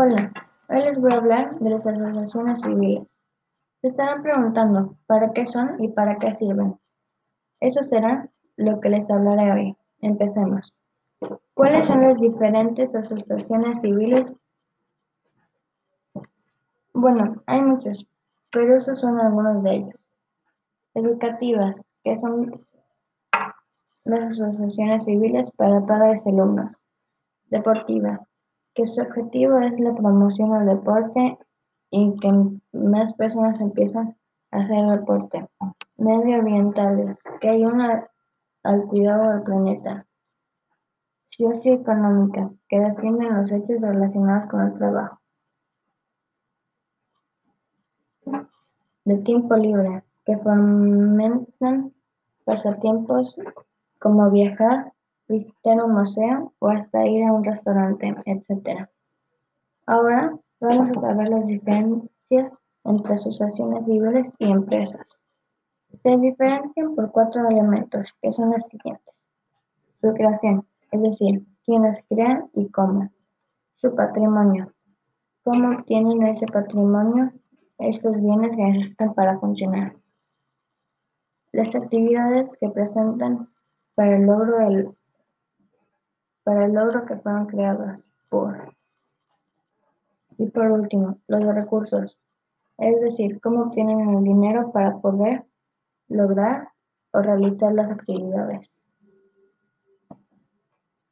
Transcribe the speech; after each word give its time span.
Hola, 0.00 0.32
hoy 0.68 0.80
les 0.82 0.96
voy 1.00 1.12
a 1.12 1.16
hablar 1.16 1.58
de 1.58 1.70
las 1.70 1.84
asociaciones 1.84 2.60
civiles. 2.60 3.16
Se 3.80 3.88
estarán 3.88 4.22
preguntando 4.22 4.96
para 5.08 5.32
qué 5.32 5.44
son 5.46 5.82
y 5.82 5.88
para 5.88 6.20
qué 6.20 6.36
sirven. 6.36 6.78
Eso 7.58 7.82
será 7.82 8.30
lo 8.54 8.78
que 8.78 8.90
les 8.90 9.10
hablaré 9.10 9.50
hoy. 9.50 9.76
Empecemos. 10.00 10.72
¿Cuáles 11.52 11.86
son 11.86 12.02
las 12.02 12.14
diferentes 12.20 12.94
asociaciones 12.94 13.80
civiles? 13.80 14.32
Bueno, 16.94 17.42
hay 17.46 17.60
muchos, 17.60 18.06
pero 18.52 18.76
esos 18.76 19.00
son 19.00 19.18
algunos 19.18 19.64
de 19.64 19.74
ellos. 19.78 20.00
Educativas, 20.94 21.74
que 22.04 22.20
son 22.20 22.64
las 24.04 24.30
asociaciones 24.30 25.04
civiles 25.04 25.50
para 25.56 25.84
padres 25.84 26.22
y 26.24 26.28
alumnos. 26.28 26.70
Deportivas, 27.46 28.27
que 28.78 28.86
su 28.86 29.00
objetivo 29.00 29.58
es 29.58 29.80
la 29.80 29.92
promoción 29.92 30.52
del 30.52 30.76
deporte 30.76 31.36
y 31.90 32.14
que 32.20 32.32
más 32.72 33.12
personas 33.14 33.60
empiezan 33.60 34.16
a 34.52 34.58
hacer 34.58 34.86
deporte. 34.86 35.48
Medioambientales, 35.96 37.16
que 37.40 37.48
ayudan 37.48 38.06
al 38.62 38.82
cuidado 38.84 39.32
del 39.32 39.42
planeta. 39.42 40.06
Socioeconómicas, 41.30 42.52
que 42.68 42.78
defienden 42.78 43.34
los 43.34 43.50
hechos 43.50 43.80
relacionados 43.80 44.48
con 44.48 44.60
el 44.60 44.74
trabajo. 44.78 45.20
De 49.04 49.16
tiempo 49.24 49.56
libre, 49.56 50.04
que 50.24 50.36
fomentan 50.36 51.92
pasatiempos 52.44 53.36
como 53.98 54.30
viajar, 54.30 54.92
visitar 55.28 55.82
un 55.84 55.92
museo 55.92 56.52
o 56.58 56.68
hasta 56.68 57.06
ir 57.06 57.24
a 57.24 57.32
un 57.32 57.44
restaurante, 57.44 58.14
etc. 58.24 58.88
Ahora 59.86 60.36
vamos 60.60 60.96
a 60.96 61.00
saber 61.00 61.28
las 61.28 61.46
diferencias 61.46 62.52
entre 62.84 63.14
asociaciones 63.14 63.84
civiles 63.84 64.32
y 64.38 64.50
empresas. 64.50 65.20
Se 66.02 66.16
diferencian 66.16 66.94
por 66.94 67.10
cuatro 67.12 67.48
elementos, 67.48 68.12
que 68.20 68.32
son 68.32 68.50
las 68.50 68.66
siguientes. 68.68 69.14
Su 70.00 70.12
creación, 70.14 70.66
es 70.92 71.02
decir, 71.02 71.46
quién 71.64 71.82
las 71.82 72.02
crea 72.08 72.46
y 72.54 72.68
cómo. 72.70 73.10
Su 73.76 73.94
patrimonio, 73.94 74.72
cómo 75.44 75.76
obtienen 75.76 76.26
ese 76.26 76.46
patrimonio 76.46 77.32
estos 77.78 78.20
bienes 78.20 78.56
que 78.56 78.62
necesitan 78.62 79.14
para 79.14 79.38
funcionar. 79.38 79.94
Las 81.52 81.74
actividades 81.74 82.50
que 82.60 82.68
presentan 82.68 83.48
para 83.94 84.16
el 84.16 84.26
logro 84.26 84.58
del 84.58 84.97
para 86.48 86.64
el 86.64 86.72
logro 86.72 87.04
que 87.04 87.14
fueron 87.16 87.44
creadas 87.44 88.08
por. 88.30 88.74
Y 90.38 90.46
por 90.46 90.70
último, 90.70 91.18
los 91.26 91.44
recursos, 91.54 92.18
es 92.78 92.98
decir, 93.02 93.38
cómo 93.42 93.64
obtienen 93.64 94.16
el 94.16 94.24
dinero 94.24 94.72
para 94.72 94.96
poder 94.96 95.44
lograr 96.08 96.70
o 97.10 97.20
realizar 97.20 97.74
las 97.74 97.90
actividades. 97.90 98.82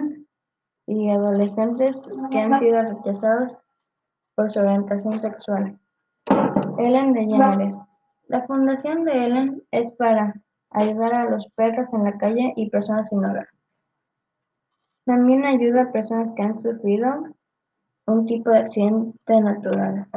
y 0.86 1.10
adolescentes 1.10 1.96
que 2.30 2.40
han 2.40 2.60
sido 2.60 2.84
rechazados 2.84 3.58
por 4.36 4.52
su 4.52 4.60
orientación 4.60 5.16
sexual. 5.16 5.80
Ellen 6.78 7.14
DeGeneres. 7.14 7.87
La 8.28 8.46
fundación 8.46 9.06
de 9.06 9.26
Ellen 9.26 9.64
es 9.72 9.92
para 9.94 10.36
ayudar 10.70 11.14
a 11.14 11.30
los 11.30 11.48
perros 11.56 11.88
en 11.94 12.04
la 12.04 12.18
calle 12.18 12.54
y 12.58 12.70
personas 12.70 13.08
sin 13.08 13.24
hogar. 13.24 13.48
También 15.06 15.46
ayuda 15.46 15.84
a 15.84 15.92
personas 15.94 16.36
que 16.36 16.44
han 16.44 16.62
sufrido 16.62 17.08
un 18.06 18.26
tipo 18.26 18.50
de 18.50 18.60
accidente 18.60 19.42
natural. 19.42 20.08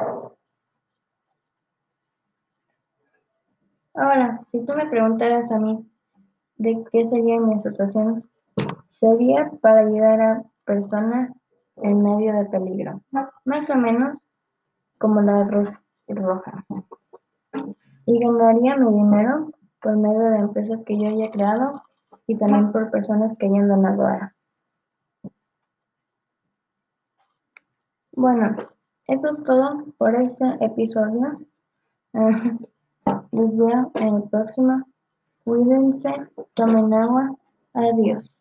Ahora, 3.95 4.41
si 4.51 4.65
tú 4.65 4.73
me 4.75 4.87
preguntaras 4.87 5.51
a 5.53 5.59
mí 5.59 5.89
de 6.57 6.85
qué 6.91 7.07
sería 7.07 7.39
mi 7.39 7.55
asociación, 7.55 8.29
sería 8.99 9.51
para 9.61 9.81
ayudar 9.81 10.21
a 10.21 10.43
personas 10.65 11.33
en 11.77 12.03
medio 12.03 12.33
de 12.35 12.45
peligro, 12.47 13.03
más 13.11 13.71
o 13.71 13.75
menos 13.77 14.19
como 14.99 15.21
la 15.21 15.45
Roja. 15.45 15.81
Y 18.07 18.19
ganaría 18.19 18.77
mi 18.77 18.93
dinero 18.93 19.53
por 19.81 19.97
medio 19.97 20.31
de 20.31 20.39
empresas 20.39 20.81
que 20.85 20.99
yo 20.99 21.09
haya 21.09 21.31
creado 21.31 21.83
y 22.27 22.37
también 22.37 22.73
por 22.73 22.91
personas 22.91 23.37
que 23.39 23.47
hayan 23.47 23.69
donado 23.69 24.07
a. 24.07 24.35
Bueno, 28.13 28.57
eso 29.07 29.31
es 29.31 29.43
todo 29.45 29.87
por 29.99 30.15
este 30.15 30.45
episodio. 30.61 31.41
Les 32.13 33.57
veo 33.57 33.91
en 33.95 34.15
el 34.17 34.23
próximo. 34.29 34.85
Cuídense, 35.45 36.13
tomen 36.55 36.93
agua. 36.93 37.37
Adiós. 37.73 38.35